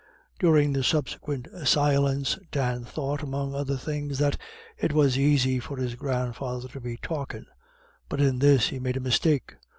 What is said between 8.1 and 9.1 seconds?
in this he made a